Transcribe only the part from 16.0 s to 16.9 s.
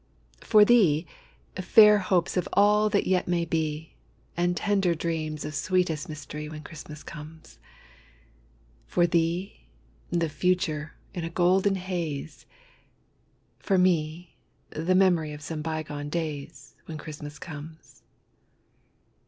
days,